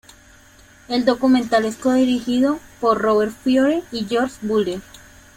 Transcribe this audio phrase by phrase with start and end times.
[0.87, 4.81] El documental es co-dirigido por Robert Fiore y George Butler.